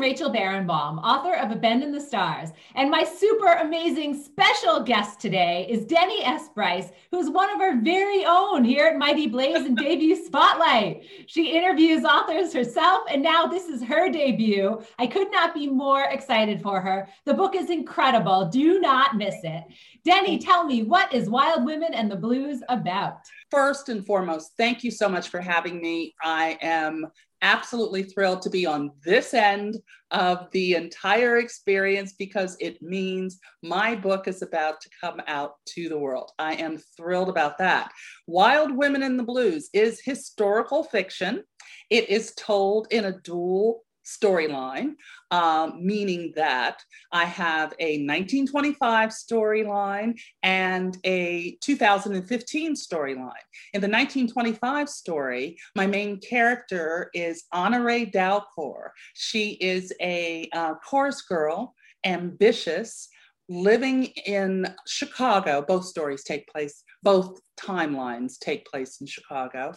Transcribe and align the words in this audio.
Rachel 0.00 0.32
Barenbaum, 0.32 0.98
author 1.02 1.34
of 1.34 1.50
A 1.50 1.56
Bend 1.56 1.82
in 1.82 1.92
the 1.92 2.00
Stars, 2.00 2.48
and 2.74 2.90
my 2.90 3.04
super 3.04 3.52
amazing 3.52 4.14
special 4.14 4.80
guest 4.80 5.20
today 5.20 5.66
is 5.68 5.84
Denny 5.84 6.24
S. 6.24 6.48
Bryce, 6.54 6.88
who's 7.10 7.28
one 7.28 7.54
of 7.54 7.60
our 7.60 7.76
very 7.76 8.24
own 8.24 8.64
here 8.64 8.86
at 8.86 8.96
Mighty 8.96 9.26
Blaze 9.26 9.66
and 9.66 9.76
Debut 9.76 10.16
Spotlight. 10.16 11.04
She 11.26 11.52
interviews 11.52 12.02
authors 12.04 12.50
herself, 12.54 13.02
and 13.10 13.22
now 13.22 13.46
this 13.46 13.68
is 13.68 13.82
her 13.82 14.10
debut. 14.10 14.80
I 14.98 15.06
could 15.06 15.30
not 15.30 15.52
be 15.52 15.68
more 15.68 16.04
excited 16.04 16.62
for 16.62 16.80
her. 16.80 17.06
The 17.26 17.34
book 17.34 17.54
is 17.54 17.68
incredible. 17.68 18.48
Do 18.48 18.80
not 18.80 19.18
miss 19.18 19.36
it. 19.42 19.64
Denny, 20.02 20.38
tell 20.38 20.64
me, 20.64 20.82
what 20.82 21.12
is 21.12 21.28
Wild 21.28 21.66
Women 21.66 21.92
and 21.92 22.10
the 22.10 22.16
Blues 22.16 22.62
about? 22.70 23.18
First 23.50 23.90
and 23.90 24.06
foremost, 24.06 24.52
thank 24.56 24.82
you 24.82 24.90
so 24.90 25.10
much 25.10 25.28
for 25.28 25.40
having 25.40 25.82
me. 25.82 26.14
I 26.22 26.56
am 26.62 27.08
absolutely 27.42 28.02
thrilled 28.02 28.42
to 28.42 28.50
be 28.50 28.66
on 28.66 28.90
this 29.04 29.34
end 29.34 29.76
of 30.10 30.50
the 30.52 30.74
entire 30.74 31.38
experience 31.38 32.14
because 32.18 32.56
it 32.60 32.80
means 32.82 33.38
my 33.62 33.94
book 33.94 34.28
is 34.28 34.42
about 34.42 34.80
to 34.80 34.90
come 35.00 35.20
out 35.26 35.54
to 35.66 35.88
the 35.88 35.98
world. 35.98 36.30
I 36.38 36.54
am 36.54 36.78
thrilled 36.96 37.28
about 37.28 37.58
that. 37.58 37.92
Wild 38.26 38.76
Women 38.76 39.02
in 39.02 39.16
the 39.16 39.22
Blues 39.22 39.70
is 39.72 40.00
historical 40.04 40.84
fiction. 40.84 41.42
It 41.88 42.08
is 42.08 42.34
told 42.36 42.88
in 42.90 43.04
a 43.06 43.18
dual 43.20 43.82
storyline, 44.10 44.94
um, 45.30 45.84
meaning 45.84 46.32
that 46.36 46.82
I 47.12 47.24
have 47.24 47.72
a 47.78 47.98
1925 48.04 49.10
storyline 49.10 50.18
and 50.42 50.96
a 51.04 51.56
2015 51.60 52.74
storyline. 52.74 53.30
In 53.72 53.80
the 53.80 53.88
1925 53.88 54.88
story, 54.88 55.56
my 55.76 55.86
main 55.86 56.18
character 56.18 57.10
is 57.14 57.44
Honore 57.52 58.06
Dalcour. 58.06 58.90
She 59.14 59.52
is 59.60 59.92
a 60.00 60.48
uh, 60.52 60.74
chorus 60.84 61.22
girl, 61.22 61.74
ambitious, 62.04 63.08
living 63.50 64.04
in 64.26 64.66
Chicago. 64.86 65.62
Both 65.66 65.84
stories 65.84 66.22
take 66.22 66.48
place, 66.48 66.84
both 67.02 67.40
timelines 67.58 68.38
take 68.38 68.64
place 68.64 69.00
in 69.00 69.06
Chicago. 69.06 69.74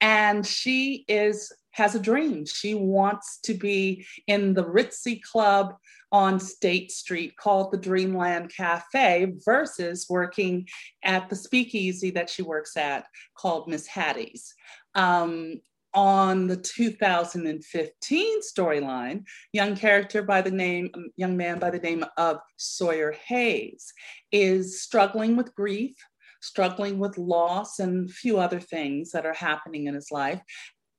And 0.00 0.46
she 0.46 1.04
is 1.08 1.52
has 1.76 1.94
a 1.94 2.00
dream. 2.00 2.46
She 2.46 2.74
wants 2.74 3.38
to 3.44 3.52
be 3.52 4.06
in 4.26 4.54
the 4.54 4.64
ritzy 4.64 5.20
club 5.22 5.74
on 6.10 6.40
State 6.40 6.90
Street 6.90 7.36
called 7.36 7.70
the 7.70 7.76
Dreamland 7.76 8.50
Cafe 8.56 9.34
versus 9.44 10.06
working 10.08 10.66
at 11.04 11.28
the 11.28 11.36
speakeasy 11.36 12.10
that 12.12 12.30
she 12.30 12.40
works 12.42 12.78
at 12.78 13.04
called 13.36 13.68
Miss 13.68 13.86
Hattie's. 13.86 14.54
Um, 14.94 15.60
on 15.92 16.46
the 16.46 16.56
2015 16.56 18.40
storyline, 18.40 19.24
young 19.52 19.76
character 19.76 20.22
by 20.22 20.40
the 20.40 20.50
name, 20.50 20.90
young 21.16 21.36
man 21.36 21.58
by 21.58 21.70
the 21.70 21.78
name 21.78 22.04
of 22.16 22.38
Sawyer 22.56 23.12
Hayes 23.26 23.92
is 24.32 24.80
struggling 24.80 25.36
with 25.36 25.54
grief, 25.54 25.96
struggling 26.40 26.98
with 26.98 27.18
loss 27.18 27.78
and 27.78 28.08
a 28.08 28.12
few 28.12 28.38
other 28.38 28.60
things 28.60 29.10
that 29.10 29.26
are 29.26 29.34
happening 29.34 29.86
in 29.86 29.94
his 29.94 30.10
life 30.10 30.40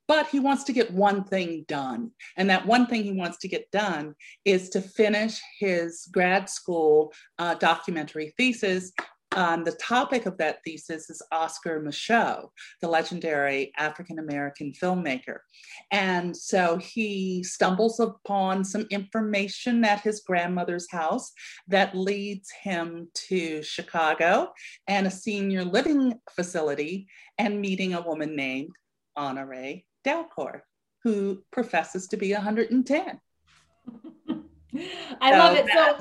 but 0.08 0.26
he 0.26 0.40
wants 0.40 0.64
to 0.64 0.72
get 0.72 0.90
one 0.92 1.22
thing 1.22 1.64
done. 1.68 2.10
And 2.36 2.48
that 2.50 2.66
one 2.66 2.86
thing 2.86 3.04
he 3.04 3.12
wants 3.12 3.38
to 3.38 3.48
get 3.48 3.70
done 3.70 4.14
is 4.44 4.70
to 4.70 4.80
finish 4.80 5.38
his 5.60 6.08
grad 6.10 6.48
school 6.48 7.12
uh, 7.38 7.54
documentary 7.54 8.32
thesis. 8.36 8.90
Um, 9.36 9.62
the 9.62 9.72
topic 9.72 10.24
of 10.24 10.38
that 10.38 10.60
thesis 10.64 11.10
is 11.10 11.20
Oscar 11.30 11.82
Micheaux, 11.82 12.48
the 12.80 12.88
legendary 12.88 13.70
African 13.76 14.18
American 14.18 14.72
filmmaker. 14.72 15.40
And 15.92 16.34
so 16.34 16.78
he 16.78 17.44
stumbles 17.44 18.00
upon 18.00 18.64
some 18.64 18.86
information 18.90 19.84
at 19.84 20.00
his 20.00 20.22
grandmother's 20.26 20.90
house 20.90 21.30
that 21.68 21.94
leads 21.94 22.50
him 22.62 23.10
to 23.28 23.62
Chicago 23.62 24.48
and 24.86 25.06
a 25.06 25.10
senior 25.10 25.62
living 25.62 26.14
facility 26.34 27.06
and 27.36 27.60
meeting 27.60 27.92
a 27.92 28.00
woman 28.00 28.34
named 28.34 28.70
Honore 29.14 29.82
Dalcour, 30.04 30.62
who 31.02 31.42
professes 31.50 32.06
to 32.08 32.16
be 32.16 32.32
110. 32.32 33.20
I 35.20 35.32
so 35.32 35.38
love 35.38 35.56
it. 35.56 35.66
So 35.72 35.98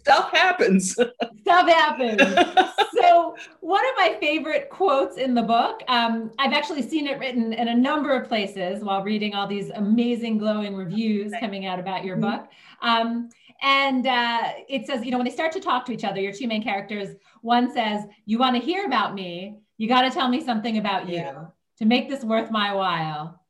stuff 0.00 0.30
happens. 0.32 0.92
Stuff 0.92 1.68
happens. 1.68 2.20
so 3.00 3.36
one 3.60 3.84
of 3.84 3.96
my 3.96 4.16
favorite 4.20 4.70
quotes 4.70 5.16
in 5.16 5.34
the 5.34 5.42
book, 5.42 5.82
um, 5.88 6.30
I've 6.38 6.52
actually 6.52 6.82
seen 6.82 7.06
it 7.06 7.18
written 7.18 7.52
in 7.52 7.68
a 7.68 7.74
number 7.74 8.14
of 8.14 8.28
places 8.28 8.82
while 8.82 9.02
reading 9.02 9.34
all 9.34 9.46
these 9.46 9.70
amazing 9.70 10.38
glowing 10.38 10.76
reviews 10.76 11.32
coming 11.40 11.66
out 11.66 11.78
about 11.78 12.04
your 12.04 12.16
mm-hmm. 12.16 12.38
book. 12.38 12.48
Um, 12.80 13.28
and 13.60 14.06
uh, 14.06 14.52
it 14.68 14.86
says, 14.86 15.04
you 15.04 15.10
know, 15.10 15.18
when 15.18 15.26
they 15.26 15.32
start 15.32 15.52
to 15.52 15.60
talk 15.60 15.84
to 15.86 15.92
each 15.92 16.04
other, 16.04 16.20
your 16.20 16.32
two 16.32 16.46
main 16.46 16.62
characters, 16.62 17.16
one 17.42 17.72
says, 17.72 18.04
"You 18.24 18.38
want 18.38 18.54
to 18.54 18.62
hear 18.62 18.86
about 18.86 19.14
me? 19.14 19.58
You 19.78 19.88
got 19.88 20.02
to 20.02 20.10
tell 20.10 20.28
me 20.28 20.44
something 20.44 20.78
about 20.78 21.08
you." 21.08 21.16
Yeah 21.16 21.46
to 21.78 21.84
make 21.84 22.08
this 22.08 22.24
worth 22.24 22.50
my 22.50 22.74
while. 22.74 23.42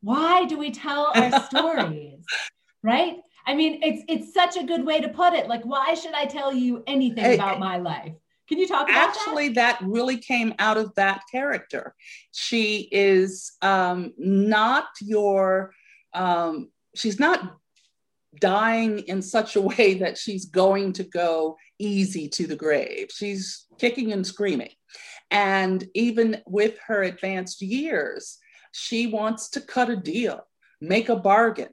Why 0.00 0.44
do 0.44 0.58
we 0.58 0.70
tell 0.70 1.12
our 1.14 1.40
stories 1.50 2.24
right? 2.82 3.16
I 3.46 3.54
mean 3.54 3.80
it's 3.82 4.04
it's 4.08 4.34
such 4.34 4.56
a 4.56 4.64
good 4.64 4.84
way 4.84 5.00
to 5.00 5.08
put 5.08 5.32
it. 5.34 5.48
Like 5.48 5.64
why 5.64 5.94
should 5.94 6.14
i 6.14 6.26
tell 6.26 6.52
you 6.52 6.82
anything 6.86 7.24
hey, 7.24 7.34
about 7.34 7.58
my 7.58 7.78
life? 7.78 8.12
Can 8.48 8.58
you 8.58 8.68
talk 8.68 8.88
about 8.88 9.08
actually 9.08 9.48
that? 9.50 9.78
that 9.80 9.88
really 9.88 10.18
came 10.18 10.54
out 10.58 10.76
of 10.76 10.94
that 10.96 11.22
character. 11.30 11.94
She 12.32 12.88
is 12.92 13.52
um, 13.62 14.12
not 14.18 14.86
your 15.00 15.72
um, 16.12 16.70
she's 16.94 17.18
not 17.18 17.56
dying 18.40 19.00
in 19.00 19.22
such 19.22 19.56
a 19.56 19.60
way 19.60 19.94
that 19.94 20.18
she's 20.18 20.46
going 20.46 20.92
to 20.94 21.04
go 21.04 21.56
easy 21.78 22.28
to 22.28 22.46
the 22.46 22.56
grave. 22.56 23.08
She's 23.10 23.66
kicking 23.78 24.12
and 24.12 24.26
screaming 24.26 24.70
and 25.30 25.86
even 25.94 26.42
with 26.46 26.78
her 26.86 27.02
advanced 27.02 27.62
years, 27.62 28.38
she 28.72 29.06
wants 29.06 29.50
to 29.50 29.60
cut 29.60 29.90
a 29.90 29.96
deal, 29.96 30.46
make 30.80 31.08
a 31.08 31.16
bargain, 31.16 31.70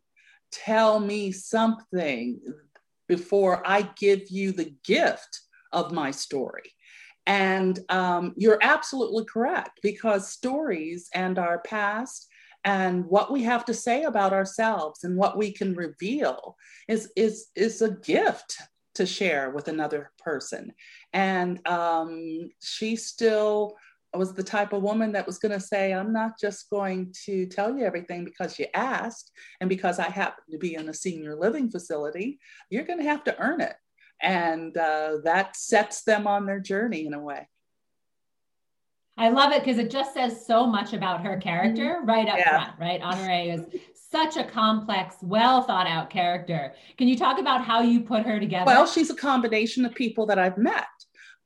tell 0.51 0.99
me 0.99 1.31
something 1.31 2.39
before 3.07 3.61
I 3.65 3.89
give 3.97 4.29
you 4.29 4.51
the 4.51 4.73
gift 4.83 5.41
of 5.71 5.91
my 5.91 6.11
story. 6.11 6.71
And 7.25 7.79
um, 7.89 8.33
you're 8.35 8.59
absolutely 8.61 9.25
correct 9.25 9.79
because 9.83 10.29
stories 10.29 11.09
and 11.13 11.37
our 11.37 11.59
past 11.59 12.27
and 12.63 13.05
what 13.05 13.31
we 13.31 13.43
have 13.43 13.65
to 13.65 13.73
say 13.73 14.03
about 14.03 14.33
ourselves 14.33 15.03
and 15.03 15.17
what 15.17 15.37
we 15.37 15.51
can 15.51 15.75
reveal 15.75 16.55
is, 16.87 17.11
is, 17.15 17.47
is 17.55 17.81
a 17.81 17.91
gift 17.91 18.57
to 18.95 19.05
share 19.05 19.51
with 19.51 19.67
another 19.67 20.11
person. 20.23 20.73
And 21.13 21.65
um, 21.67 22.49
she 22.61 22.95
still 22.95 23.75
was 24.13 24.33
the 24.33 24.43
type 24.43 24.73
of 24.73 24.81
woman 24.81 25.13
that 25.13 25.25
was 25.25 25.39
going 25.39 25.53
to 25.53 25.59
say, 25.59 25.93
I'm 25.93 26.11
not 26.11 26.39
just 26.39 26.69
going 26.69 27.13
to 27.25 27.45
tell 27.45 27.77
you 27.77 27.85
everything 27.85 28.25
because 28.25 28.59
you 28.59 28.65
asked 28.73 29.31
and 29.61 29.69
because 29.69 29.99
I 29.99 30.09
happen 30.09 30.43
to 30.51 30.57
be 30.57 30.75
in 30.75 30.89
a 30.89 30.93
senior 30.93 31.35
living 31.35 31.71
facility. 31.71 32.39
You're 32.69 32.83
going 32.83 32.99
to 32.99 33.05
have 33.05 33.23
to 33.25 33.39
earn 33.39 33.61
it. 33.61 33.75
And 34.21 34.75
uh, 34.77 35.17
that 35.23 35.55
sets 35.55 36.03
them 36.03 36.27
on 36.27 36.45
their 36.45 36.59
journey 36.59 37.05
in 37.05 37.13
a 37.13 37.21
way. 37.21 37.47
I 39.17 39.29
love 39.29 39.51
it 39.51 39.63
because 39.63 39.77
it 39.77 39.91
just 39.91 40.13
says 40.13 40.45
so 40.45 40.65
much 40.65 40.93
about 40.93 41.23
her 41.23 41.37
character 41.37 41.97
mm-hmm. 41.99 42.09
right 42.09 42.27
up 42.27 42.37
yeah. 42.37 42.49
front, 42.49 42.79
right? 42.79 43.01
Honore 43.01 43.55
is 43.55 43.65
such 44.11 44.37
a 44.37 44.43
complex, 44.43 45.15
well 45.21 45.63
thought 45.63 45.87
out 45.87 46.09
character. 46.09 46.73
Can 46.97 47.07
you 47.07 47.17
talk 47.17 47.39
about 47.39 47.63
how 47.63 47.81
you 47.81 48.01
put 48.01 48.25
her 48.25 48.39
together? 48.39 48.65
Well, 48.65 48.85
she's 48.85 49.09
a 49.09 49.15
combination 49.15 49.85
of 49.85 49.95
people 49.95 50.25
that 50.27 50.37
I've 50.37 50.57
met. 50.57 50.85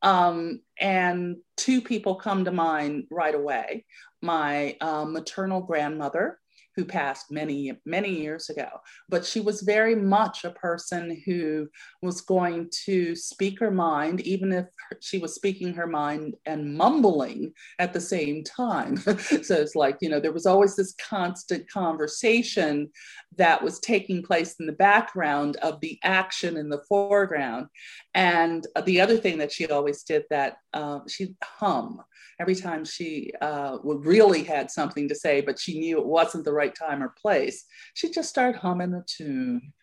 Um, 0.02 0.62
and 0.80 1.38
two 1.58 1.82
people 1.82 2.16
come 2.16 2.46
to 2.46 2.52
mind 2.52 3.06
right 3.10 3.34
away 3.34 3.86
my 4.22 4.76
uh, 4.82 5.06
maternal 5.06 5.62
grandmother, 5.62 6.40
who 6.76 6.86
passed 6.86 7.32
many, 7.32 7.74
many 7.86 8.22
years 8.22 8.50
ago. 8.50 8.68
But 9.10 9.26
she 9.26 9.40
was 9.40 9.62
very 9.62 9.96
much 9.96 10.44
a 10.44 10.52
person 10.52 11.22
who 11.26 11.68
was 12.02 12.22
going 12.22 12.70
to 12.86 13.16
speak 13.16 13.60
her 13.60 13.72
mind, 13.72 14.22
even 14.22 14.52
if 14.52 14.66
she 15.00 15.18
was 15.18 15.36
speaking 15.36 15.74
her 15.74 15.88
mind 15.88 16.36
and 16.46 16.76
mumbling 16.76 17.54
at 17.80 17.94
the 17.94 18.02
same 18.02 18.44
time. 18.44 18.98
so 18.98 19.56
it's 19.56 19.76
like, 19.76 19.98
you 20.02 20.10
know, 20.10 20.20
there 20.20 20.34
was 20.34 20.46
always 20.46 20.76
this 20.76 20.96
constant 21.10 21.70
conversation 21.70 22.90
that 23.38 23.62
was 23.62 23.80
taking 23.80 24.24
place 24.24 24.56
in 24.60 24.66
the 24.66 24.74
background 24.74 25.56
of 25.58 25.80
the 25.82 25.98
action 26.04 26.58
in 26.58 26.70
the 26.70 26.84
foreground. 26.90 27.68
And 28.14 28.66
the 28.86 29.02
other 29.02 29.18
thing 29.18 29.38
that 29.40 29.52
she 29.52 29.68
always 29.68 30.04
did 30.04 30.24
that 30.30 30.58
uh, 30.74 31.00
she'd 31.08 31.36
hum 31.44 32.02
every 32.40 32.56
time 32.56 32.84
she 32.86 33.32
uh, 33.42 33.78
really 33.84 34.44
had 34.44 34.72
something 34.72 35.08
to 35.08 35.16
say, 35.16 35.42
but 35.42 35.60
she 35.60 35.80
knew 35.80 36.00
it 36.00 36.06
wasn't 36.06 36.46
the 36.46 36.54
right 36.54 36.76
time 36.76 37.02
or 37.02 37.14
place, 37.22 37.66
she'd 37.94 38.14
just 38.14 38.30
start 38.30 38.56
humming 38.56 38.94
a 38.94 39.04
tune. 39.08 39.74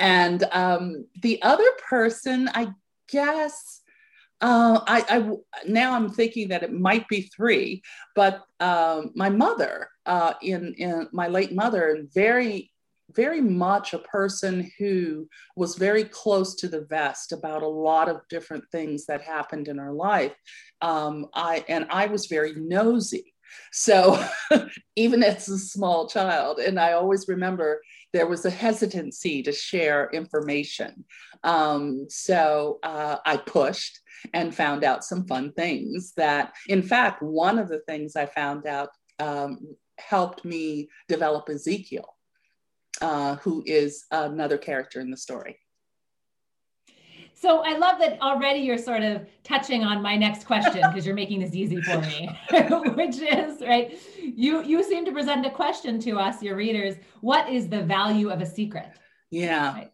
and 0.00 0.44
um, 0.52 1.06
the 1.22 1.40
other 1.42 1.70
person, 1.88 2.48
I 2.54 2.68
guess, 3.08 3.82
uh, 4.40 4.80
I, 4.86 5.04
I, 5.08 5.30
now 5.66 5.94
I'm 5.94 6.10
thinking 6.10 6.48
that 6.48 6.62
it 6.62 6.72
might 6.72 7.08
be 7.08 7.22
three, 7.22 7.82
but 8.14 8.42
um, 8.60 9.12
my 9.14 9.30
mother, 9.30 9.88
uh, 10.04 10.34
in, 10.42 10.74
in 10.74 11.08
my 11.12 11.28
late 11.28 11.54
mother, 11.54 11.90
and 11.90 12.12
very 12.12 12.70
very 13.16 13.40
much 13.40 13.94
a 13.94 13.98
person 13.98 14.70
who 14.78 15.28
was 15.56 15.76
very 15.76 16.04
close 16.04 16.54
to 16.56 16.68
the 16.68 16.82
vest 16.82 17.32
about 17.32 17.62
a 17.62 17.68
lot 17.68 18.08
of 18.08 18.20
different 18.28 18.64
things 18.70 19.06
that 19.06 19.22
happened 19.22 19.68
in 19.68 19.78
her 19.78 19.92
life. 19.92 20.34
Um, 20.82 21.26
I 21.34 21.64
and 21.68 21.86
I 21.90 22.06
was 22.06 22.26
very 22.26 22.54
nosy. 22.56 23.32
So 23.72 24.22
even 24.96 25.22
as 25.22 25.48
a 25.48 25.58
small 25.58 26.08
child, 26.08 26.58
and 26.58 26.78
I 26.78 26.92
always 26.92 27.26
remember 27.28 27.80
there 28.12 28.26
was 28.26 28.44
a 28.44 28.50
hesitancy 28.50 29.42
to 29.42 29.52
share 29.52 30.10
information. 30.12 31.04
Um, 31.44 32.06
so 32.08 32.78
uh, 32.82 33.16
I 33.24 33.36
pushed 33.36 34.00
and 34.32 34.54
found 34.54 34.84
out 34.84 35.04
some 35.04 35.26
fun 35.26 35.52
things 35.52 36.12
that, 36.16 36.54
in 36.68 36.82
fact, 36.82 37.22
one 37.22 37.58
of 37.58 37.68
the 37.68 37.80
things 37.80 38.16
I 38.16 38.26
found 38.26 38.66
out 38.66 38.90
um, 39.18 39.76
helped 39.98 40.44
me 40.44 40.88
develop 41.08 41.48
Ezekiel, 41.48 42.15
uh, 43.00 43.36
who 43.36 43.62
is 43.66 44.04
another 44.10 44.58
character 44.58 45.00
in 45.00 45.10
the 45.10 45.16
story. 45.16 45.58
So 47.38 47.62
I 47.62 47.76
love 47.76 47.98
that 48.00 48.20
already 48.22 48.60
you're 48.60 48.78
sort 48.78 49.02
of 49.02 49.26
touching 49.44 49.84
on 49.84 50.00
my 50.00 50.16
next 50.16 50.46
question 50.46 50.80
because 50.88 51.04
you're 51.04 51.14
making 51.14 51.40
this 51.40 51.54
easy 51.54 51.82
for 51.82 52.00
me, 52.00 52.30
which 52.94 53.18
is 53.18 53.60
right. 53.60 53.98
You 54.18 54.62
you 54.64 54.82
seem 54.82 55.04
to 55.04 55.12
present 55.12 55.44
a 55.44 55.50
question 55.50 56.00
to 56.00 56.18
us, 56.18 56.42
your 56.42 56.56
readers. 56.56 56.96
What 57.20 57.50
is 57.50 57.68
the 57.68 57.82
value 57.82 58.30
of 58.30 58.40
a 58.40 58.46
secret? 58.46 58.88
Yeah. 59.30 59.74
Right. 59.74 59.92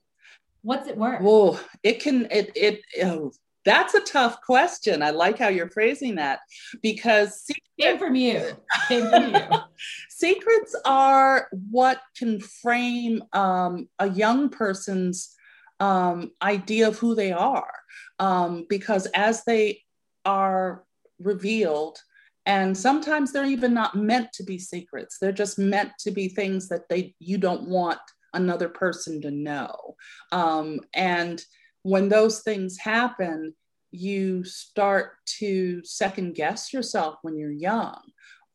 What's 0.63 0.87
it 0.87 0.97
worth? 0.97 1.21
Well, 1.21 1.61
it 1.83 2.01
can 2.01 2.29
it 2.31 2.53
it 2.55 2.81
oh, 3.05 3.33
that's 3.65 3.95
a 3.95 4.01
tough 4.01 4.41
question. 4.41 5.03
I 5.03 5.11
like 5.11 5.39
how 5.39 5.49
you're 5.49 5.71
phrasing 5.71 6.17
that 6.17 6.41
because 6.83 7.43
secret, 7.43 7.63
came 7.81 7.99
from 7.99 8.15
you. 8.15 8.57
Came 8.89 9.09
from 9.09 9.35
you. 9.35 9.41
secrets 10.11 10.75
are 10.85 11.49
what 11.71 12.01
can 12.17 12.41
frame 12.41 13.23
um, 13.33 13.89
a 13.99 14.09
young 14.09 14.49
person's 14.49 15.35
um, 15.81 16.33
idea 16.43 16.89
of 16.89 16.99
who 16.99 17.15
they 17.15 17.33
are, 17.33 17.73
um, 18.19 18.67
because 18.69 19.07
as 19.07 19.45
they 19.45 19.83
are 20.25 20.85
revealed, 21.19 21.99
and 22.47 22.77
sometimes 22.77 23.33
they're 23.33 23.47
even 23.47 23.73
not 23.73 23.95
meant 23.95 24.33
to 24.35 24.43
be 24.43 24.59
secrets. 24.59 25.19
They're 25.21 25.33
just 25.33 25.59
meant 25.59 25.93
to 26.01 26.11
be 26.11 26.29
things 26.29 26.69
that 26.69 26.89
they 26.89 27.15
you 27.21 27.39
don't 27.39 27.69
want 27.69 28.01
another 28.35 28.69
person 28.69 29.21
to 29.23 29.31
know. 29.31 29.97
Um, 30.33 30.81
and 30.95 31.43
when 31.83 32.09
those 32.09 32.41
things 32.43 32.79
happen, 32.79 33.55
you 33.91 34.45
start 34.45 35.13
to 35.39 35.83
second 35.85 36.35
guess 36.35 36.73
yourself 36.73 37.17
when 37.23 37.37
you're 37.37 37.51
young. 37.51 38.01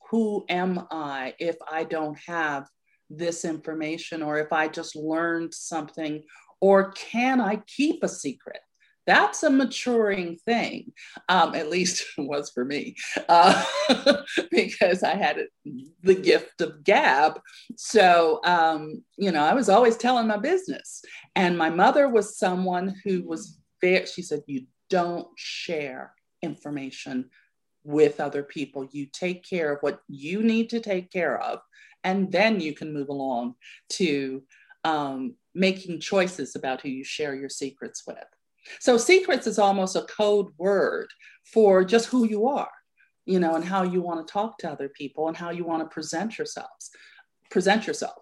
Who 0.09 0.45
am 0.49 0.87
I 0.89 1.35
if 1.39 1.57
I 1.69 1.83
don't 1.83 2.17
have 2.25 2.67
this 3.09 3.45
information, 3.45 4.21
or 4.21 4.37
if 4.39 4.51
I 4.51 4.67
just 4.67 4.95
learned 4.95 5.53
something, 5.53 6.23
or 6.59 6.91
can 6.91 7.39
I 7.39 7.61
keep 7.67 8.03
a 8.03 8.09
secret? 8.09 8.59
That's 9.07 9.41
a 9.43 9.49
maturing 9.49 10.35
thing, 10.35 10.91
um, 11.29 11.55
at 11.55 11.69
least 11.69 12.05
it 12.17 12.21
was 12.21 12.51
for 12.51 12.65
me, 12.65 12.95
uh, 13.29 13.63
because 14.51 15.01
I 15.01 15.15
had 15.15 15.47
the 16.03 16.13
gift 16.13 16.59
of 16.61 16.83
gab. 16.83 17.39
So, 17.77 18.41
um, 18.43 19.03
you 19.17 19.31
know, 19.31 19.43
I 19.43 19.53
was 19.53 19.69
always 19.69 19.95
telling 19.95 20.27
my 20.27 20.37
business. 20.37 21.01
And 21.35 21.57
my 21.57 21.69
mother 21.69 22.09
was 22.09 22.37
someone 22.37 22.95
who 23.05 23.23
was 23.23 23.57
very, 23.81 24.05
she 24.05 24.21
said, 24.21 24.43
You 24.45 24.65
don't 24.89 25.27
share 25.37 26.13
information 26.41 27.29
with 27.85 28.19
other 28.19 28.43
people. 28.43 28.89
You 28.91 29.05
take 29.05 29.47
care 29.47 29.73
of 29.73 29.79
what 29.81 30.01
you 30.09 30.43
need 30.43 30.69
to 30.71 30.81
take 30.81 31.09
care 31.11 31.39
of, 31.41 31.59
and 32.03 32.29
then 32.29 32.59
you 32.59 32.73
can 32.73 32.93
move 32.93 33.07
along 33.07 33.55
to 33.93 34.43
um, 34.83 35.35
making 35.55 36.01
choices 36.01 36.55
about 36.55 36.81
who 36.81 36.89
you 36.89 37.05
share 37.05 37.33
your 37.35 37.49
secrets 37.49 38.03
with. 38.05 38.17
So, 38.79 38.97
secrets 38.97 39.47
is 39.47 39.59
almost 39.59 39.95
a 39.95 40.03
code 40.03 40.47
word 40.57 41.07
for 41.45 41.83
just 41.83 42.07
who 42.07 42.25
you 42.25 42.47
are, 42.47 42.71
you 43.25 43.39
know, 43.39 43.55
and 43.55 43.63
how 43.63 43.83
you 43.83 44.01
want 44.01 44.25
to 44.25 44.31
talk 44.31 44.57
to 44.59 44.71
other 44.71 44.89
people 44.89 45.27
and 45.27 45.37
how 45.37 45.49
you 45.49 45.63
want 45.63 45.83
to 45.83 45.93
present 45.93 46.37
yourselves, 46.37 46.89
present 47.49 47.87
yourself. 47.87 48.21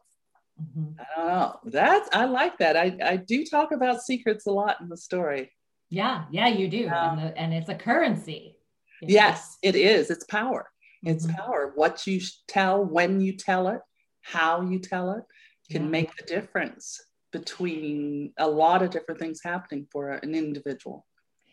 Mm-hmm. 0.61 0.99
I 0.99 1.19
don't 1.19 1.27
know. 1.27 1.59
That's 1.65 2.09
I 2.13 2.25
like 2.25 2.57
that. 2.59 2.77
I, 2.77 2.97
I 3.03 3.15
do 3.17 3.45
talk 3.45 3.71
about 3.71 4.01
secrets 4.01 4.45
a 4.45 4.51
lot 4.51 4.79
in 4.81 4.89
the 4.89 4.97
story. 4.97 5.51
Yeah, 5.89 6.25
yeah, 6.31 6.47
you 6.47 6.67
do. 6.67 6.87
Um, 6.87 7.19
and, 7.19 7.27
the, 7.27 7.37
and, 7.37 7.53
it's 7.53 7.69
a 7.69 7.75
currency. 7.75 8.57
yes, 9.01 9.57
it 9.61 9.75
is. 9.75 10.09
It's 10.09 10.25
power. 10.25 10.69
It's 11.03 11.25
mm-hmm. 11.25 11.35
power. 11.35 11.71
What 11.75 12.07
you 12.07 12.21
tell, 12.47 12.83
when 12.83 13.21
you 13.21 13.33
tell 13.33 13.67
it, 13.67 13.81
how 14.21 14.61
you 14.61 14.79
tell 14.79 15.11
it 15.11 15.23
can 15.71 15.83
yeah. 15.83 15.89
make 15.89 16.15
the 16.15 16.23
difference 16.23 16.99
between 17.35 18.31
a 18.37 18.47
lot 18.47 18.81
of 18.81 18.89
different 18.89 19.19
things 19.19 19.41
happening 19.43 19.85
for 19.91 20.11
an 20.11 20.33
individual. 20.33 21.05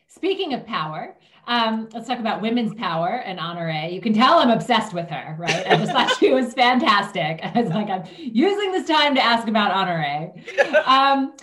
Speaking 0.06 0.54
of 0.54 0.64
power, 0.64 1.16
um, 1.48 1.88
let's 1.92 2.06
talk 2.06 2.20
about 2.20 2.40
women's 2.40 2.72
power 2.74 3.08
and 3.24 3.40
Honore. 3.40 3.88
You 3.90 4.00
can 4.00 4.12
tell 4.12 4.38
I'm 4.38 4.50
obsessed 4.50 4.94
with 4.94 5.08
her, 5.08 5.34
right? 5.36 5.66
I 5.66 5.76
just 5.76 5.90
thought 5.90 6.16
she 6.18 6.32
was 6.32 6.54
fantastic. 6.54 7.40
I 7.42 7.60
was 7.60 7.70
like, 7.70 7.90
I'm 7.90 8.04
using 8.16 8.70
this 8.70 8.86
time 8.86 9.16
to 9.16 9.20
ask 9.22 9.48
about 9.48 9.72
Honore. 9.72 10.34
Um, 10.86 11.34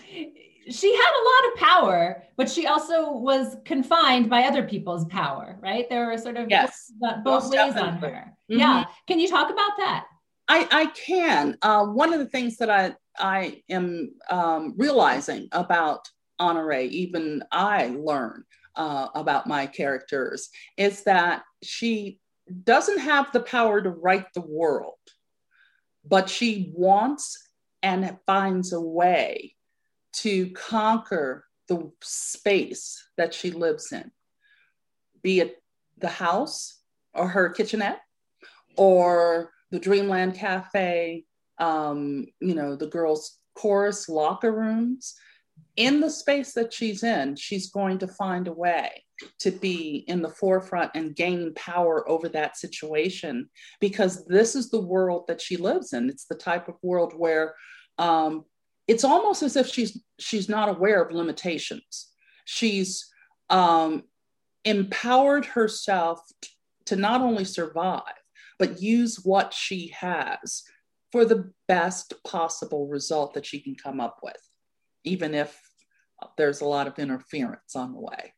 she 0.69 0.95
had 0.95 1.11
a 1.19 1.23
lot 1.31 1.51
of 1.51 1.59
power, 1.59 2.23
but 2.37 2.49
she 2.49 2.67
also 2.67 3.11
was 3.11 3.57
confined 3.65 4.29
by 4.29 4.43
other 4.43 4.63
people's 4.63 5.05
power, 5.05 5.57
right? 5.61 5.89
There 5.89 6.05
were 6.05 6.17
sort 6.17 6.37
of 6.37 6.47
yes, 6.49 6.93
both, 6.99 7.23
both 7.23 7.51
ways 7.51 7.75
on 7.75 7.97
her. 7.97 8.33
Mm-hmm. 8.49 8.59
Yeah. 8.59 8.85
Can 9.07 9.19
you 9.19 9.27
talk 9.27 9.49
about 9.49 9.71
that? 9.77 10.05
I, 10.49 10.67
I 10.71 10.85
can. 10.87 11.57
Uh, 11.61 11.85
one 11.85 12.11
of 12.11 12.19
the 12.19 12.25
things 12.25 12.57
that 12.57 12.71
I, 12.71 12.95
I 13.19 13.61
am 13.69 14.15
um, 14.31 14.73
realizing 14.77 15.47
about 15.51 16.09
Honore, 16.39 16.81
even 16.81 17.43
I 17.51 17.89
learn 17.89 18.43
uh, 18.75 19.09
about 19.13 19.45
my 19.45 19.67
characters, 19.67 20.49
is 20.75 21.03
that 21.03 21.43
she 21.61 22.19
doesn't 22.63 22.97
have 22.97 23.31
the 23.31 23.41
power 23.41 23.79
to 23.79 23.91
write 23.91 24.33
the 24.33 24.41
world, 24.41 24.97
but 26.03 26.27
she 26.29 26.73
wants 26.75 27.37
and 27.83 28.17
finds 28.25 28.73
a 28.73 28.81
way 28.81 29.55
to 30.11 30.49
conquer 30.51 31.45
the 31.67 31.91
space 32.01 33.07
that 33.17 33.35
she 33.35 33.51
lives 33.51 33.91
in, 33.91 34.11
be 35.21 35.41
it 35.41 35.61
the 35.99 36.07
house 36.07 36.79
or 37.13 37.27
her 37.27 37.49
kitchenette 37.49 38.01
or 38.75 39.51
the 39.71 39.79
Dreamland 39.79 40.35
Cafe, 40.35 41.23
um, 41.59 42.25
you 42.39 42.55
know, 42.55 42.75
the 42.75 42.87
girls' 42.87 43.37
chorus 43.55 44.09
locker 44.09 44.51
rooms. 44.51 45.15
In 45.75 45.99
the 45.99 46.09
space 46.09 46.53
that 46.53 46.73
she's 46.73 47.03
in, 47.03 47.35
she's 47.35 47.69
going 47.69 47.99
to 47.99 48.07
find 48.07 48.47
a 48.47 48.53
way 48.53 49.03
to 49.39 49.51
be 49.51 50.05
in 50.07 50.21
the 50.21 50.29
forefront 50.29 50.91
and 50.95 51.15
gain 51.15 51.53
power 51.55 52.09
over 52.09 52.29
that 52.29 52.57
situation 52.57 53.49
because 53.79 54.25
this 54.25 54.55
is 54.55 54.69
the 54.69 54.79
world 54.79 55.25
that 55.27 55.41
she 55.41 55.57
lives 55.57 55.93
in. 55.93 56.09
It's 56.09 56.25
the 56.25 56.35
type 56.35 56.67
of 56.69 56.75
world 56.81 57.13
where 57.15 57.55
um, 57.97 58.45
it's 58.87 59.03
almost 59.03 59.43
as 59.43 59.55
if 59.55 59.67
she's 59.67 60.01
she's 60.19 60.49
not 60.49 60.69
aware 60.69 61.01
of 61.01 61.13
limitations. 61.13 62.07
She's 62.45 63.09
um, 63.49 64.03
empowered 64.63 65.45
herself 65.45 66.21
to 66.85 66.95
not 66.95 67.21
only 67.21 67.45
survive 67.45 68.18
but 68.59 68.81
use 68.81 69.21
what 69.23 69.53
she 69.53 69.93
has 69.97 70.63
for 71.11 71.25
the 71.25 71.51
best 71.67 72.13
possible 72.23 72.87
result 72.87 73.33
that 73.33 73.45
she 73.45 73.59
can 73.59 73.73
come 73.73 73.99
up 73.99 74.19
with, 74.21 74.37
even 75.03 75.33
if 75.33 75.59
there's 76.37 76.61
a 76.61 76.65
lot 76.65 76.85
of 76.85 76.99
interference 76.99 77.75
on 77.75 77.93
the 77.93 77.99
way. 77.99 78.33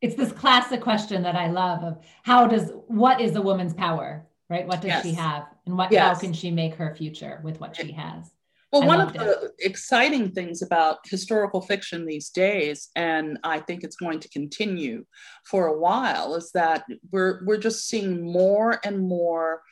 It's 0.00 0.14
this 0.14 0.32
classic 0.32 0.80
question 0.80 1.22
that 1.22 1.36
I 1.36 1.48
love 1.48 1.84
of 1.84 1.98
how 2.22 2.46
does 2.46 2.72
what 2.86 3.20
is 3.20 3.36
a 3.36 3.42
woman's 3.42 3.74
power, 3.74 4.26
right? 4.48 4.66
What 4.66 4.80
does 4.80 4.88
yes. 4.88 5.02
she 5.02 5.12
have, 5.12 5.44
and 5.66 5.76
what 5.76 5.92
yes. 5.92 6.02
how 6.02 6.20
can 6.20 6.32
she 6.32 6.50
make 6.50 6.74
her 6.74 6.94
future 6.94 7.40
with 7.44 7.60
what 7.60 7.76
she 7.76 7.92
has? 7.92 8.32
Well, 8.72 8.82
I 8.82 8.86
one 8.86 9.00
of 9.00 9.12
the 9.14 9.30
it. 9.30 9.52
exciting 9.60 10.32
things 10.32 10.60
about 10.62 10.98
historical 11.04 11.62
fiction 11.62 12.04
these 12.04 12.28
days, 12.28 12.90
and 12.94 13.38
I 13.42 13.60
think 13.60 13.82
it's 13.82 13.96
going 13.96 14.20
to 14.20 14.28
continue 14.28 15.06
for 15.44 15.66
a 15.66 15.78
while, 15.78 16.34
is 16.34 16.50
that 16.52 16.84
we're 17.10 17.44
we're 17.46 17.58
just 17.58 17.88
seeing 17.88 18.30
more 18.30 18.78
and 18.84 19.00
more 19.00 19.62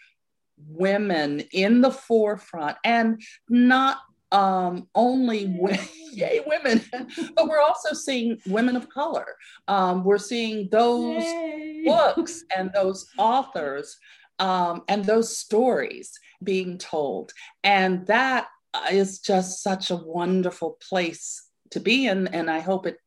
women 0.68 1.40
in 1.52 1.82
the 1.82 1.90
forefront, 1.90 2.78
and 2.84 3.20
not 3.50 3.98
um, 4.32 4.88
only 4.94 5.44
yay 6.12 6.40
women, 6.46 6.82
but 7.34 7.48
we're 7.48 7.60
also 7.60 7.94
seeing 7.94 8.38
women 8.46 8.76
of 8.76 8.88
color. 8.88 9.26
Um, 9.68 10.04
we're 10.04 10.18
seeing 10.18 10.68
those 10.70 11.22
yay. 11.22 11.82
books 11.84 12.44
and 12.56 12.70
those 12.72 13.06
authors 13.18 13.98
um, 14.38 14.82
and 14.88 15.04
those 15.04 15.36
stories 15.36 16.18
being 16.42 16.78
told, 16.78 17.32
and 17.62 18.06
that 18.06 18.48
is 18.92 19.18
just 19.18 19.62
such 19.62 19.90
a 19.90 19.96
wonderful 19.96 20.78
place 20.88 21.46
to 21.70 21.80
be 21.80 22.06
in. 22.06 22.28
And 22.28 22.50
I 22.50 22.60
hope 22.60 22.86
it 22.86 22.98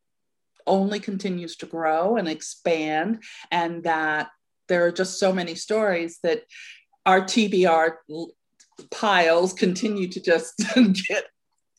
only 0.68 1.00
continues 1.00 1.56
to 1.58 1.66
grow 1.66 2.18
and 2.18 2.28
expand, 2.28 3.24
and 3.52 3.84
that 3.84 4.30
there 4.68 4.86
are 4.86 4.92
just 4.92 5.20
so 5.20 5.34
many 5.34 5.56
stories 5.56 6.20
that 6.24 6.44
our 7.06 7.22
TBR 7.22 7.94
piles 8.92 9.54
continue 9.54 10.08
to 10.08 10.22
just 10.22 10.54
get 11.10 11.26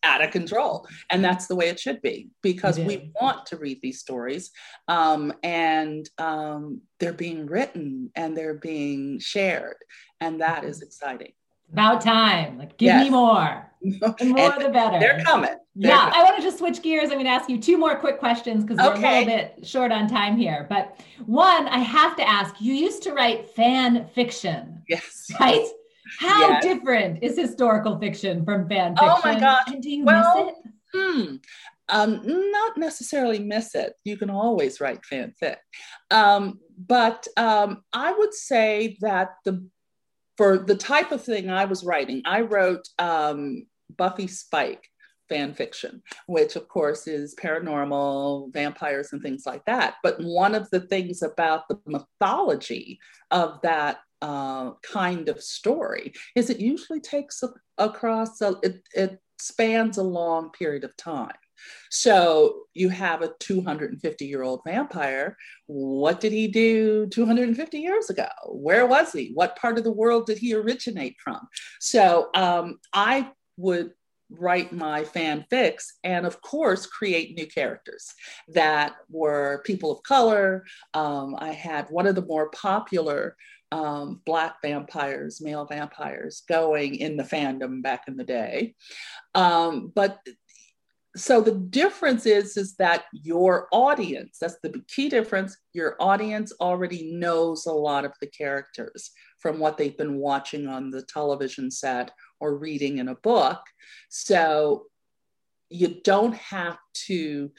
out 0.02 0.24
of 0.24 0.30
control. 0.30 0.86
And 1.10 1.24
that's 1.24 1.46
the 1.46 1.54
way 1.54 1.68
it 1.68 1.78
should 1.78 2.00
be 2.02 2.30
because 2.42 2.78
we 2.78 3.12
want 3.20 3.46
to 3.46 3.56
read 3.56 3.80
these 3.82 4.00
stories 4.00 4.50
um, 4.88 5.32
and 5.42 6.08
um, 6.18 6.80
they're 6.98 7.12
being 7.12 7.46
written 7.46 8.10
and 8.14 8.36
they're 8.36 8.54
being 8.54 9.18
shared. 9.18 9.76
And 10.20 10.40
that 10.40 10.64
is 10.64 10.82
exciting. 10.82 11.32
About 11.72 12.00
time. 12.00 12.58
Like, 12.58 12.76
give 12.76 12.88
yes. 12.88 13.04
me 13.04 13.10
more. 13.10 13.66
The 13.82 14.14
more 14.26 14.52
the 14.58 14.68
better. 14.68 14.98
They're 14.98 15.22
coming. 15.24 15.54
They're 15.74 15.90
yeah, 15.90 16.10
coming. 16.10 16.14
I 16.20 16.24
want 16.24 16.36
to 16.36 16.42
just 16.42 16.58
switch 16.58 16.82
gears. 16.82 17.04
I'm 17.04 17.12
going 17.12 17.24
to 17.24 17.30
ask 17.30 17.48
you 17.48 17.58
two 17.58 17.78
more 17.78 17.96
quick 17.96 18.18
questions 18.18 18.62
because 18.62 18.76
we're 18.76 18.92
okay. 18.92 19.22
a 19.22 19.24
little 19.24 19.38
bit 19.38 19.66
short 19.66 19.90
on 19.90 20.06
time 20.06 20.36
here. 20.36 20.66
But 20.68 21.00
one, 21.24 21.66
I 21.66 21.78
have 21.78 22.14
to 22.16 22.28
ask 22.28 22.60
you 22.60 22.74
used 22.74 23.02
to 23.04 23.14
write 23.14 23.48
fan 23.48 24.06
fiction. 24.14 24.82
Yes. 24.86 25.28
Right? 25.40 25.66
How 26.18 26.50
yes. 26.50 26.62
different 26.62 27.22
is 27.22 27.38
historical 27.38 27.98
fiction 27.98 28.44
from 28.44 28.68
fan 28.68 28.96
fiction? 28.96 29.14
Oh 29.16 29.20
my 29.24 29.40
gosh. 29.40 29.68
And 29.68 29.82
do 29.82 29.90
you 29.90 30.04
well, 30.04 30.44
miss 30.44 30.54
it? 30.54 30.72
Hmm. 30.92 31.36
Um, 31.88 32.20
not 32.52 32.76
necessarily 32.76 33.38
miss 33.38 33.74
it. 33.74 33.94
You 34.04 34.16
can 34.16 34.30
always 34.30 34.80
write 34.80 35.00
fanfic. 35.02 35.56
Um, 36.10 36.60
but 36.86 37.26
um, 37.36 37.82
I 37.92 38.12
would 38.12 38.34
say 38.34 38.96
that 39.00 39.30
the 39.44 39.66
for 40.40 40.56
the 40.56 40.74
type 40.74 41.12
of 41.12 41.22
thing 41.22 41.50
I 41.50 41.66
was 41.66 41.84
writing, 41.84 42.22
I 42.24 42.40
wrote 42.40 42.88
um, 42.98 43.66
Buffy 43.94 44.26
Spike 44.26 44.88
fan 45.28 45.52
fiction, 45.52 46.02
which 46.28 46.56
of 46.56 46.66
course 46.66 47.06
is 47.06 47.34
paranormal, 47.34 48.50
vampires, 48.50 49.12
and 49.12 49.20
things 49.20 49.44
like 49.44 49.62
that. 49.66 49.96
But 50.02 50.18
one 50.18 50.54
of 50.54 50.70
the 50.70 50.80
things 50.80 51.20
about 51.20 51.68
the 51.68 51.78
mythology 51.84 53.00
of 53.30 53.60
that 53.64 53.98
uh, 54.22 54.70
kind 54.82 55.28
of 55.28 55.42
story 55.42 56.14
is 56.34 56.48
it 56.48 56.58
usually 56.58 57.00
takes 57.00 57.42
a, 57.42 57.50
across 57.76 58.40
a, 58.40 58.54
it, 58.62 58.80
it 58.94 59.20
spans 59.38 59.98
a 59.98 60.02
long 60.02 60.52
period 60.52 60.84
of 60.84 60.96
time 60.96 61.36
so 61.90 62.62
you 62.74 62.88
have 62.88 63.22
a 63.22 63.32
250 63.40 64.24
year 64.26 64.42
old 64.42 64.60
vampire. 64.64 65.36
What 65.66 66.20
did 66.20 66.32
he 66.32 66.48
do 66.48 67.06
250 67.06 67.78
years 67.78 68.10
ago? 68.10 68.28
Where 68.46 68.86
was 68.86 69.12
he? 69.12 69.32
What 69.34 69.56
part 69.56 69.78
of 69.78 69.84
the 69.84 69.92
world 69.92 70.26
did 70.26 70.38
he 70.38 70.54
originate 70.54 71.16
from? 71.22 71.40
So 71.80 72.30
um, 72.34 72.78
i 72.92 73.30
would 73.56 73.92
write 74.30 74.72
my 74.72 75.02
fanfics 75.02 75.86
and 76.04 76.24
of 76.24 76.40
course 76.40 76.86
create 76.86 77.36
new 77.36 77.46
characters 77.46 78.14
that 78.48 78.94
were 79.10 79.60
people 79.66 79.90
of 79.90 80.02
color. 80.04 80.64
Um, 80.94 81.34
i 81.38 81.50
had 81.52 81.86
one 81.90 82.06
of 82.06 82.14
the 82.14 82.24
more 82.24 82.48
popular 82.50 83.36
um, 83.72 84.20
black 84.24 84.56
vampires, 84.62 85.40
male 85.40 85.64
vampires 85.64 86.42
going 86.48 86.96
in 86.96 87.16
the 87.16 87.22
fandom 87.22 87.82
back 87.82 88.04
in 88.08 88.16
the 88.16 88.24
day. 88.24 88.74
Um, 89.34 89.92
but 89.94 90.18
so 91.16 91.40
the 91.40 91.54
difference 91.54 92.24
is 92.24 92.56
is 92.56 92.76
that 92.76 93.04
your 93.12 93.66
audience 93.72 94.38
that's 94.40 94.58
the 94.62 94.80
key 94.86 95.08
difference 95.08 95.56
your 95.72 95.96
audience 95.98 96.52
already 96.60 97.12
knows 97.12 97.66
a 97.66 97.72
lot 97.72 98.04
of 98.04 98.12
the 98.20 98.28
characters 98.28 99.10
from 99.40 99.58
what 99.58 99.76
they've 99.76 99.96
been 99.96 100.18
watching 100.18 100.68
on 100.68 100.90
the 100.90 101.02
television 101.02 101.70
set 101.70 102.12
or 102.38 102.56
reading 102.56 102.98
in 102.98 103.08
a 103.08 103.14
book. 103.16 103.60
So 104.08 104.86
you 105.68 106.00
don't 106.04 106.34
have 106.34 106.78
to 107.06 107.50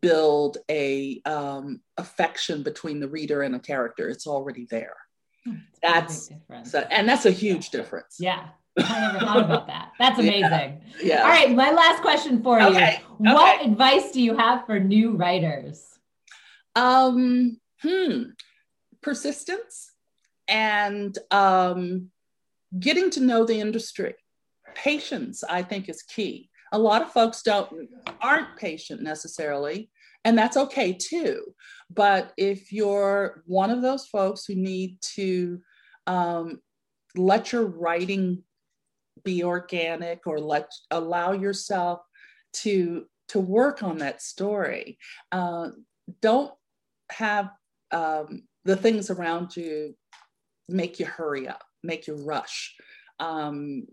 build 0.00 0.58
a 0.70 1.20
um, 1.24 1.80
affection 1.96 2.62
between 2.62 3.00
the 3.00 3.08
reader 3.08 3.42
and 3.42 3.54
a 3.54 3.60
character. 3.60 4.08
It's 4.08 4.26
already 4.26 4.66
there. 4.70 4.96
Hmm, 5.44 5.56
that's 5.82 6.30
so, 6.64 6.80
and 6.90 7.08
that's 7.08 7.26
a 7.26 7.30
huge 7.30 7.70
difference. 7.70 8.16
Yeah. 8.18 8.48
I 8.78 9.00
never 9.00 9.18
thought 9.18 9.44
about 9.44 9.66
that. 9.66 9.92
That's 9.98 10.18
amazing. 10.20 10.42
Yeah. 10.42 11.02
yeah. 11.02 11.22
All 11.22 11.28
right. 11.28 11.54
My 11.54 11.70
last 11.70 12.02
question 12.02 12.42
for 12.42 12.60
okay. 12.60 13.00
you. 13.18 13.32
What 13.32 13.60
okay. 13.60 13.70
advice 13.70 14.12
do 14.12 14.22
you 14.22 14.36
have 14.36 14.66
for 14.66 14.78
new 14.78 15.16
writers? 15.16 15.84
Um, 16.74 17.58
hmm. 17.82 18.22
Persistence 19.02 19.90
and 20.48 21.16
um, 21.30 22.10
getting 22.78 23.10
to 23.10 23.20
know 23.20 23.44
the 23.44 23.60
industry. 23.60 24.14
Patience, 24.74 25.44
I 25.44 25.62
think, 25.62 25.88
is 25.88 26.02
key. 26.02 26.48
A 26.72 26.78
lot 26.78 27.02
of 27.02 27.12
folks 27.12 27.42
don't 27.42 27.88
aren't 28.22 28.56
patient 28.56 29.02
necessarily 29.02 29.90
and 30.24 30.38
that's 30.38 30.56
okay 30.56 30.92
too. 30.92 31.54
But 31.90 32.32
if 32.36 32.72
you're 32.72 33.42
one 33.46 33.70
of 33.70 33.82
those 33.82 34.06
folks 34.06 34.44
who 34.44 34.54
need 34.54 35.00
to 35.14 35.60
um, 36.06 36.60
let 37.16 37.52
your 37.52 37.64
writing 37.66 38.42
be 39.24 39.44
organic 39.44 40.26
or 40.26 40.40
let 40.40 40.70
allow 40.90 41.32
yourself 41.32 42.00
to 42.52 43.06
to 43.28 43.40
work 43.40 43.82
on 43.82 43.98
that 43.98 44.20
story, 44.20 44.98
uh, 45.30 45.68
don't 46.20 46.52
have 47.10 47.50
um, 47.90 48.42
the 48.64 48.76
things 48.76 49.10
around 49.10 49.56
you 49.56 49.94
make 50.68 51.00
you 51.00 51.06
hurry 51.06 51.48
up, 51.48 51.62
make 51.82 52.06
you 52.06 52.14
rush. 52.14 52.74
Um, 53.20 53.86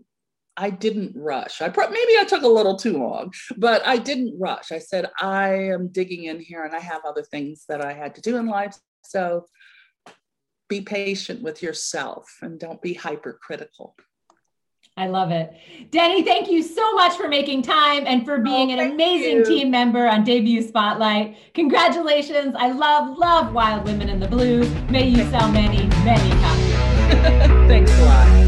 I 0.56 0.68
didn't 0.68 1.12
rush. 1.16 1.62
I 1.62 1.70
pro- 1.70 1.88
maybe 1.88 2.18
I 2.18 2.24
took 2.24 2.42
a 2.42 2.48
little 2.48 2.76
too 2.76 2.98
long, 2.98 3.32
but 3.56 3.86
I 3.86 3.96
didn't 3.96 4.38
rush. 4.38 4.72
I 4.72 4.78
said 4.78 5.10
I 5.20 5.54
am 5.54 5.88
digging 5.88 6.24
in 6.24 6.38
here, 6.40 6.64
and 6.64 6.74
I 6.74 6.80
have 6.80 7.02
other 7.06 7.22
things 7.22 7.64
that 7.68 7.82
I 7.82 7.94
had 7.94 8.14
to 8.16 8.20
do 8.20 8.36
in 8.36 8.46
life. 8.46 8.76
So 9.04 9.46
be 10.68 10.80
patient 10.80 11.42
with 11.42 11.62
yourself 11.62 12.30
and 12.42 12.58
don't 12.58 12.80
be 12.80 12.94
hypercritical. 12.94 13.96
I 15.00 15.06
love 15.06 15.30
it. 15.30 15.56
Denny, 15.90 16.22
thank 16.22 16.50
you 16.50 16.62
so 16.62 16.92
much 16.92 17.16
for 17.16 17.26
making 17.26 17.62
time 17.62 18.04
and 18.06 18.22
for 18.22 18.38
being 18.38 18.70
oh, 18.70 18.74
an 18.74 18.92
amazing 18.92 19.38
you. 19.38 19.44
team 19.46 19.70
member 19.70 20.06
on 20.06 20.24
Debut 20.24 20.60
Spotlight. 20.60 21.38
Congratulations. 21.54 22.54
I 22.58 22.70
love, 22.72 23.16
love 23.16 23.54
Wild 23.54 23.86
Women 23.86 24.10
in 24.10 24.20
the 24.20 24.28
Blue. 24.28 24.68
May 24.90 25.08
you 25.08 25.24
sell 25.30 25.50
many, 25.50 25.86
many 26.04 26.30
copies. 26.42 27.66
Thanks 27.66 27.98
a 27.98 28.04
lot. 28.04 28.39